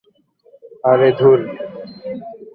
[0.83, 1.39] আরে, ধুর।